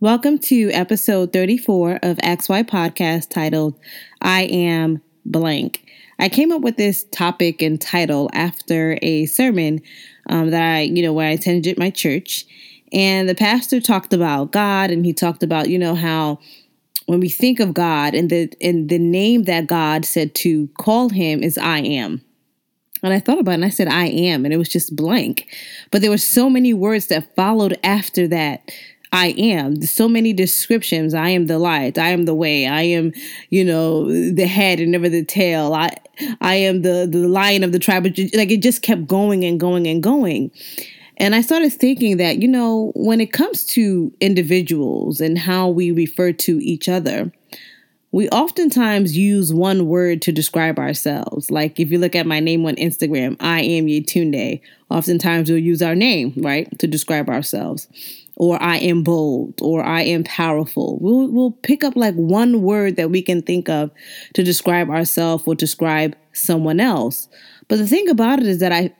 [0.00, 3.76] Welcome to episode 34 of XY Podcast titled
[4.22, 5.84] I Am Blank.
[6.20, 9.82] I came up with this topic and title after a sermon
[10.28, 12.46] um, that I, you know, where I attended my church.
[12.92, 16.38] And the pastor talked about God and he talked about, you know, how
[17.06, 21.08] when we think of God and the and the name that God said to call
[21.08, 22.22] him is I am.
[23.02, 25.52] And I thought about it and I said I am and it was just blank.
[25.90, 28.70] But there were so many words that followed after that
[29.12, 29.80] I am.
[29.82, 31.14] So many descriptions.
[31.14, 31.98] I am the light.
[31.98, 32.66] I am the way.
[32.66, 33.12] I am,
[33.50, 35.72] you know, the head and never the tail.
[35.74, 35.96] I
[36.40, 38.04] I am the the lion of the tribe.
[38.04, 40.50] Like it just kept going and going and going.
[41.16, 45.90] And I started thinking that, you know, when it comes to individuals and how we
[45.90, 47.32] refer to each other,
[48.12, 51.50] we oftentimes use one word to describe ourselves.
[51.50, 54.60] Like if you look at my name on Instagram, I am Yetunde.
[54.90, 57.88] Oftentimes we'll use our name, right, to describe ourselves
[58.38, 60.96] or I am bold or I am powerful.
[61.00, 63.90] We'll, we'll pick up like one word that we can think of
[64.34, 67.28] to describe ourselves or describe someone else.
[67.66, 68.94] But the thing about it is that I,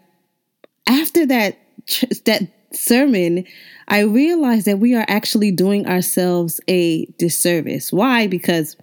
[0.89, 1.57] after that,
[2.25, 3.45] that sermon,
[3.87, 7.93] I realized that we are actually doing ourselves a disservice.
[7.93, 8.27] Why?
[8.27, 8.77] Because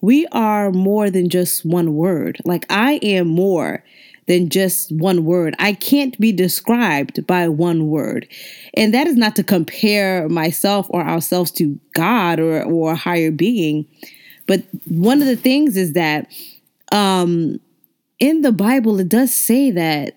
[0.00, 2.38] we are more than just one word.
[2.46, 3.84] Like I am more
[4.28, 5.56] than just one word.
[5.58, 8.28] I can't be described by one word.
[8.74, 13.32] And that is not to compare myself or ourselves to God or, or a higher
[13.32, 13.86] being.
[14.46, 16.30] But one of the things is that
[16.92, 17.58] um,
[18.18, 20.16] in the Bible, it does say that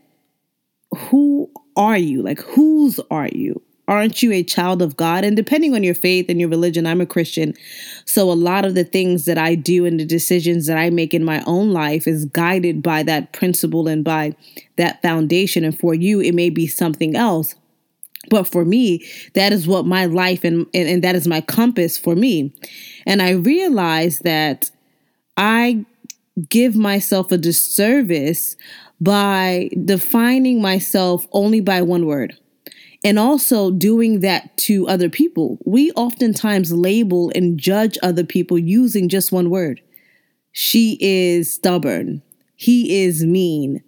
[0.96, 2.22] who are you?
[2.22, 3.62] Like, whose are you?
[3.92, 5.26] Aren't you a child of God?
[5.26, 7.54] And depending on your faith and your religion, I'm a Christian.
[8.06, 11.14] So a lot of the things that I do and the decisions that I make
[11.14, 14.34] in my own life is guided by that principle and by
[14.78, 15.66] that foundation.
[15.66, 17.54] And for you, it may be something else.
[18.30, 21.98] But for me, that is what my life and, and, and that is my compass
[21.98, 22.54] for me.
[23.06, 24.72] And I realize that
[25.36, 25.86] I
[26.48, 28.56] give myself a disservice
[29.02, 32.38] by defining myself only by one word
[33.04, 35.58] and also doing that to other people.
[35.66, 39.82] We oftentimes label and judge other people using just one word.
[40.52, 42.22] She is stubborn.
[42.56, 43.84] He is mean.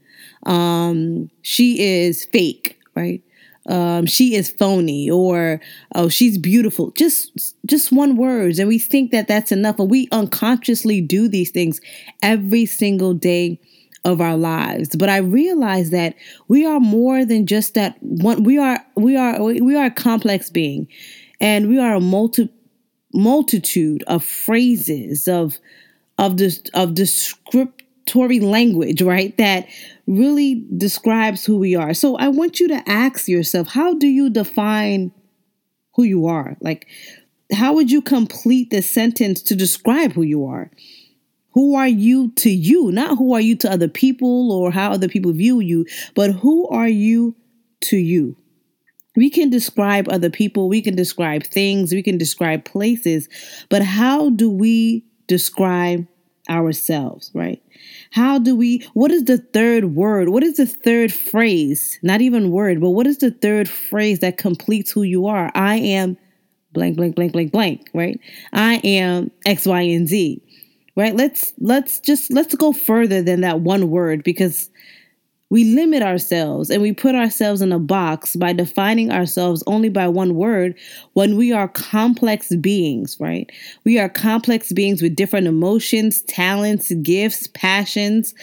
[0.46, 3.22] Um, she is fake, right?
[3.68, 5.62] Um, she is phony or
[5.96, 10.10] oh she's beautiful just just one words and we think that that's enough and we
[10.12, 11.80] unconsciously do these things
[12.22, 13.58] every single day
[14.06, 14.96] of our lives.
[14.96, 16.16] But I realize that
[16.48, 20.50] we are more than just that one we are we are we are a complex
[20.50, 20.88] being
[21.40, 22.50] and we are a multi
[23.14, 25.58] multitude of phrases of
[26.18, 29.36] of this of descriptory language, right?
[29.38, 29.68] That
[30.08, 31.94] really describes who we are.
[31.94, 35.12] So I want you to ask yourself, how do you define
[35.96, 36.58] who you are?
[36.60, 36.88] Like
[37.52, 40.72] how would you complete the sentence to describe who you are?
[41.54, 42.92] Who are you to you?
[42.92, 46.68] Not who are you to other people or how other people view you, but who
[46.70, 47.36] are you
[47.82, 48.36] to you?
[49.16, 53.30] We can describe other people, we can describe things, we can describe places,
[53.70, 56.08] but how do we describe
[56.50, 57.62] ourselves, right?
[58.12, 60.30] How do we, what is the third word?
[60.30, 62.00] What is the third phrase?
[62.02, 65.52] Not even word, but what is the third phrase that completes who you are?
[65.54, 66.18] I am
[66.74, 68.20] blank, blank, blank, blank, blank, right?
[68.52, 70.42] I am X, Y, and Z
[70.96, 74.70] right let's let's just let's go further than that one word because
[75.54, 80.08] we limit ourselves and we put ourselves in a box by defining ourselves only by
[80.08, 80.74] one word
[81.14, 83.52] when we are complex beings, right?
[83.84, 88.34] We are complex beings with different emotions, talents, gifts, passions,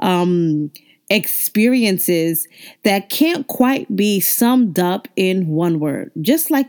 [0.00, 0.70] um,
[1.08, 2.46] experiences
[2.82, 6.12] that can't quite be summed up in one word.
[6.20, 6.68] Just like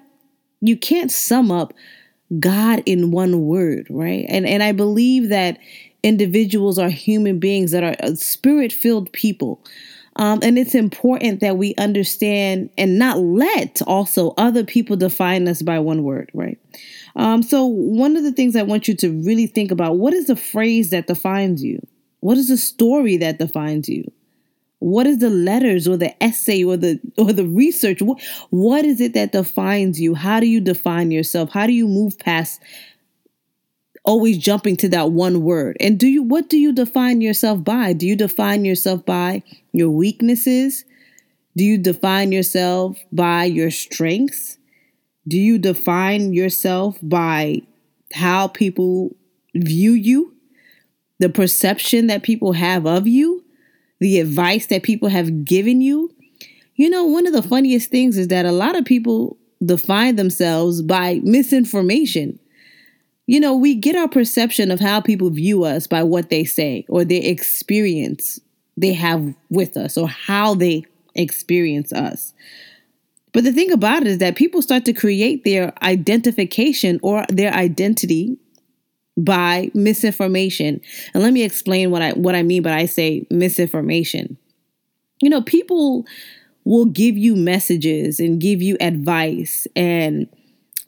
[0.62, 1.74] you can't sum up
[2.38, 4.26] God in one word, right?
[4.30, 5.58] And and I believe that
[6.04, 9.64] individuals are human beings that are uh, spirit filled people.
[10.16, 15.62] Um, and it's important that we understand and not let also other people define us
[15.62, 16.60] by one word, right?
[17.16, 20.28] Um, so, one of the things I want you to really think about what is
[20.28, 21.80] the phrase that defines you?
[22.20, 24.12] What is the story that defines you?
[24.80, 28.02] What is the letters or the essay or the or the research?
[28.02, 30.16] What, what is it that defines you?
[30.16, 31.52] How do you define yourself?
[31.52, 32.62] How do you move past
[34.06, 35.76] always jumping to that one word?
[35.80, 37.94] And do you what do you define yourself by?
[37.94, 39.44] Do you define yourself by
[39.74, 40.86] your weaknesses?
[41.58, 44.58] Do you define yourself by your strengths?
[45.28, 47.64] Do you define yourself by
[48.14, 49.16] how people
[49.54, 50.36] view you?
[51.20, 53.44] The perception that people have of you?
[54.00, 56.14] The advice that people have given you.
[56.76, 60.82] You know, one of the funniest things is that a lot of people define themselves
[60.82, 62.40] by misinformation.
[63.28, 66.86] You know, we get our perception of how people view us by what they say
[66.90, 68.40] or their experience
[68.78, 70.86] they have with us or how they
[71.16, 72.34] experience us.
[73.34, 77.54] But the thing about it is that people start to create their identification or their
[77.54, 78.38] identity
[79.20, 80.82] by misinformation.
[81.14, 84.38] And let me explain what I what I mean by I say misinformation.
[85.22, 86.06] You know, people
[86.64, 90.28] will give you messages and give you advice and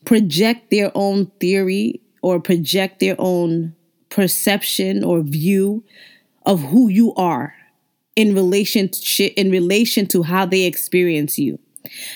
[0.05, 3.75] project their own theory or project their own
[4.09, 5.83] perception or view
[6.45, 7.53] of who you are
[8.15, 11.59] in relation to, in relation to how they experience you.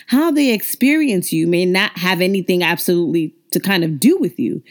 [0.08, 4.62] How they experience you may not have anything absolutely to kind of do with you.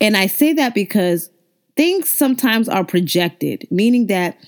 [0.00, 1.30] And I say that because
[1.76, 4.38] things sometimes are projected, meaning that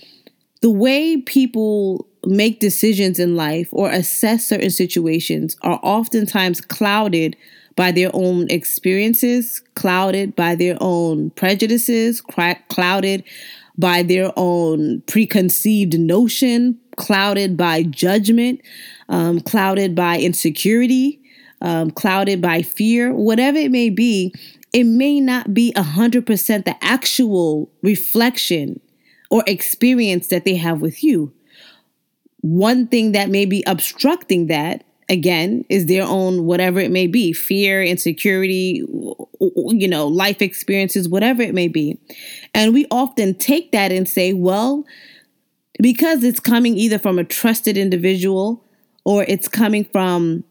[0.60, 7.36] the way people make decisions in life or assess certain situations are oftentimes clouded
[7.74, 13.24] by their own experiences, clouded by their own prejudices, clouded
[13.78, 18.60] by their own preconceived notion, clouded by judgment,
[19.08, 21.21] um, clouded by insecurity,
[21.62, 24.34] um, clouded by fear, whatever it may be,
[24.72, 28.80] it may not be 100% the actual reflection
[29.30, 31.32] or experience that they have with you.
[32.40, 37.32] One thing that may be obstructing that, again, is their own whatever it may be
[37.32, 38.82] fear, insecurity,
[39.40, 42.00] you know, life experiences, whatever it may be.
[42.54, 44.84] And we often take that and say, well,
[45.80, 48.64] because it's coming either from a trusted individual
[49.04, 50.44] or it's coming from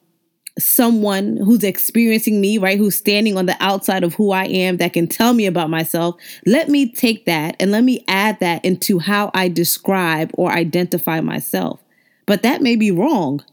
[0.60, 2.78] someone who's experiencing me, right?
[2.78, 6.16] Who's standing on the outside of who I am that can tell me about myself.
[6.46, 11.22] Let me take that and let me add that into how I describe or identify
[11.22, 11.82] myself.
[12.26, 13.44] But that may be wrong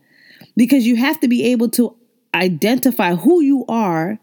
[0.56, 1.94] because you have to be able to
[2.34, 4.18] identify who you are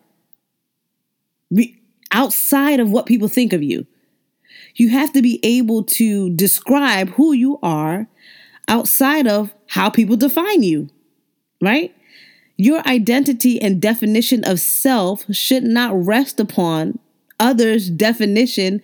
[2.12, 3.86] outside of what people think of you.
[4.76, 8.08] You have to be able to describe who you are
[8.68, 10.90] outside of how people define you,
[11.62, 11.96] right?
[12.58, 17.00] Your identity and definition of self should not rest upon
[17.40, 18.82] others' definition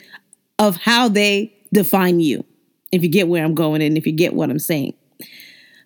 [0.59, 2.44] of how they define you,
[2.91, 4.94] if you get where I'm going and if you get what I'm saying.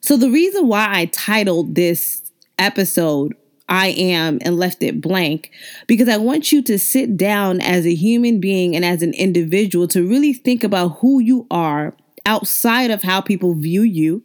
[0.02, 3.36] So, the reason why I titled this episode
[3.68, 5.52] I am and left it blank
[5.88, 9.88] because I want you to sit down as a human being and as an individual
[9.90, 11.96] to really think about who you are
[12.26, 14.24] outside of how people view you,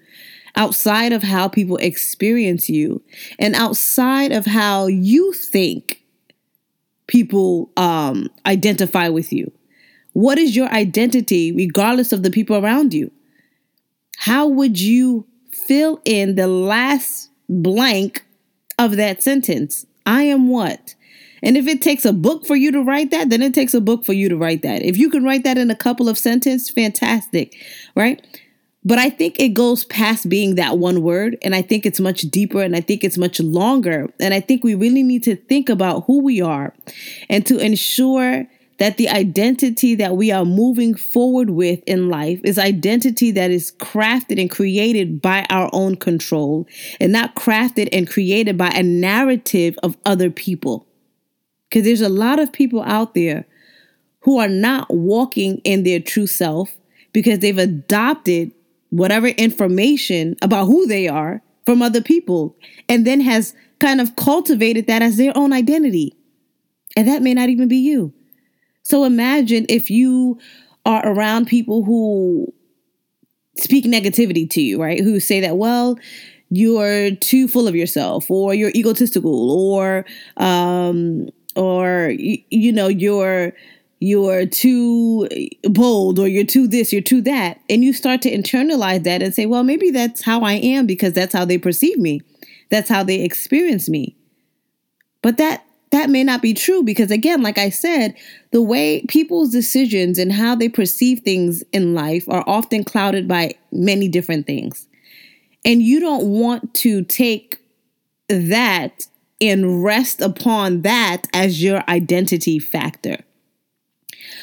[0.61, 3.03] outside of how people experience you,
[3.39, 6.03] and outside of how you think
[7.07, 9.51] people um, identify with you.
[10.13, 13.11] What is your identity, regardless of the people around you?
[14.19, 18.25] How would you fill in the last blank
[18.79, 19.87] of that sentence.
[20.07, 20.95] I am what?
[21.43, 23.81] And if it takes a book for you to write that, then it takes a
[23.81, 24.83] book for you to write that.
[24.83, 27.57] If you can write that in a couple of sentences, fantastic,
[27.95, 28.25] right?
[28.83, 31.37] But I think it goes past being that one word.
[31.43, 34.09] And I think it's much deeper and I think it's much longer.
[34.19, 36.75] And I think we really need to think about who we are
[37.29, 38.47] and to ensure
[38.79, 43.73] that the identity that we are moving forward with in life is identity that is
[43.73, 46.67] crafted and created by our own control
[46.99, 50.87] and not crafted and created by a narrative of other people.
[51.69, 53.45] Because there's a lot of people out there
[54.21, 56.75] who are not walking in their true self
[57.13, 58.51] because they've adopted
[58.91, 62.57] whatever information about who they are from other people
[62.89, 66.15] and then has kind of cultivated that as their own identity.
[66.97, 68.13] And that may not even be you.
[68.83, 70.39] So imagine if you
[70.85, 72.53] are around people who
[73.57, 75.01] speak negativity to you, right?
[75.01, 75.99] Who say that, well,
[76.51, 80.05] you're too full of yourself or you're egotistical or
[80.37, 83.53] um or you know you're
[84.01, 85.29] you're too
[85.65, 87.61] bold or you're too this you're too that.
[87.69, 91.13] And you start to internalize that and say well maybe that's how i am because
[91.13, 92.23] that's how they perceive me.
[92.71, 94.17] That's how they experience me.
[95.23, 98.15] But that that may not be true because again like i said
[98.53, 103.55] the way people's decisions and how they perceive things in life are often clouded by
[103.71, 104.89] many different things.
[105.63, 107.59] And you don't want to take
[108.31, 109.07] that
[109.43, 113.19] and rest upon that as your identity factor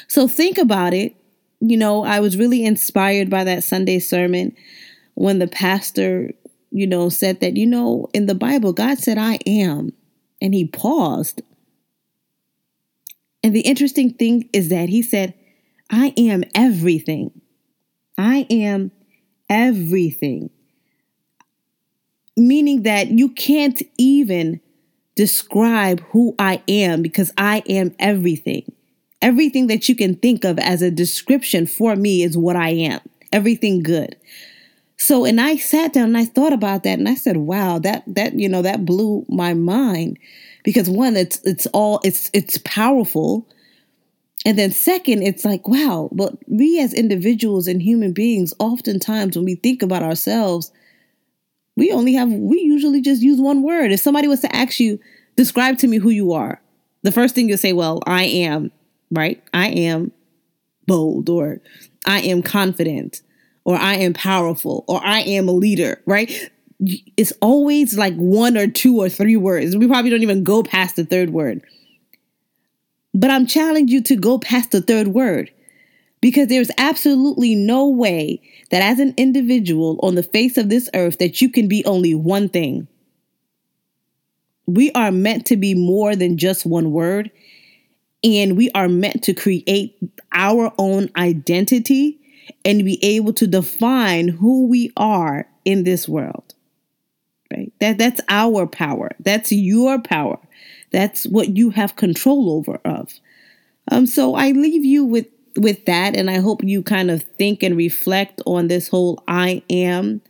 [0.08, 1.16] so think about it
[1.60, 4.56] you know i was really inspired by that sunday sermon
[5.16, 6.32] when the pastor
[6.72, 9.92] you know said that you know in the bible god said i am
[10.42, 11.42] and he paused.
[13.44, 15.34] And the interesting thing is that he said,
[15.90, 17.42] I am everything.
[18.18, 18.92] I am
[19.50, 20.50] everything.
[22.36, 24.60] Meaning that you can't even
[25.16, 28.72] describe who I am because I am everything.
[29.22, 33.00] Everything that you can think of as a description for me is what I am.
[33.32, 34.16] Everything good.
[34.98, 38.04] So, and I sat down and I thought about that and I said, wow, that,
[38.08, 40.18] that, you know, that blew my mind
[40.64, 43.48] because one, it's, it's all, it's, it's powerful.
[44.46, 49.46] And then second, it's like, wow, but we as individuals and human beings, oftentimes when
[49.46, 50.72] we think about ourselves,
[51.76, 53.92] we only have, we usually just use one word.
[53.92, 55.00] If somebody was to ask you,
[55.36, 56.60] describe to me who you are,
[57.04, 58.72] the first thing you'll say, well, I am,
[59.12, 59.42] right?
[59.54, 60.12] I am
[60.86, 61.60] bold or
[62.06, 63.22] I am confident
[63.66, 66.32] or I am powerful or I am a leader, right?
[67.18, 69.76] It's always like one or two or three words.
[69.76, 71.62] We probably don't even go past the third word.
[73.14, 75.52] But I'm challenging you to go past the third word
[76.22, 81.18] because there's absolutely no way that as an individual on the face of this earth
[81.20, 82.88] that you can be only one thing.
[84.66, 87.32] We are meant to be more than just one word
[88.24, 89.98] and we are meant to create
[90.32, 92.20] our own identity
[92.66, 96.54] and be able to define who we are in this world.
[97.52, 97.72] Right?
[97.80, 99.12] That that's our power.
[99.20, 100.38] That's your power.
[100.92, 103.14] That's what you have control over of.
[103.90, 107.64] Um so I leave you with with that and I hope you kind of think
[107.64, 110.22] and reflect on this whole I am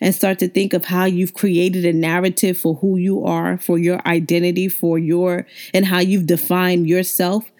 [0.00, 3.78] and start to think of how you've created a narrative for who you are, for
[3.78, 7.50] your identity, for your and how you've defined yourself.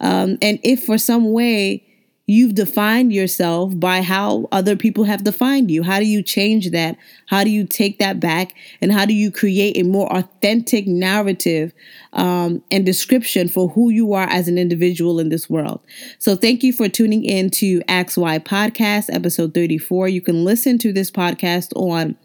[0.00, 1.84] Um, and if for some way
[2.26, 5.82] You've defined yourself by how other people have defined you.
[5.82, 6.96] How do you change that?
[7.26, 8.54] How do you take that back?
[8.80, 11.74] And how do you create a more authentic narrative
[12.14, 15.82] um, and description for who you are as an individual in this world?
[16.18, 20.08] So, thank you for tuning in to Ask Why Podcast, episode 34.
[20.08, 22.16] You can listen to this podcast on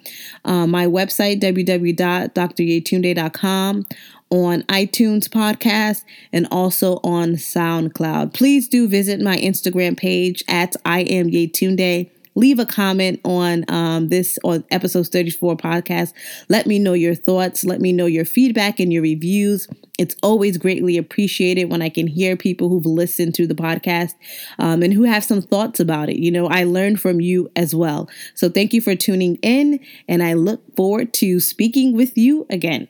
[0.46, 3.86] uh, my website, www.dryetunde.com
[4.30, 8.34] on iTunes podcast and also on SoundCloud.
[8.34, 12.10] Please do visit my Instagram page at I am Yetunde.
[12.36, 16.14] Leave a comment on um, this or episode 34 podcast.
[16.48, 17.66] Let me know your thoughts.
[17.66, 19.68] Let me know your feedback and your reviews.
[19.98, 24.14] It's always greatly appreciated when I can hear people who've listened to the podcast
[24.58, 26.18] um, and who have some thoughts about it.
[26.18, 28.10] You know, I learn from you as well.
[28.36, 32.88] So thank you for tuning in, and I look forward to speaking with you again.